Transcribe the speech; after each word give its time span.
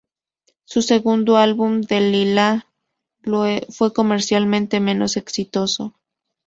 Su 0.63 0.81
segundo 0.81 1.37
álbum, 1.37 1.81
"Delilah 1.81 2.65
Blue," 3.19 3.61
fue 3.69 3.93
comercialmente 3.93 4.79
menos 4.79 5.15
exitoso. 5.15 5.93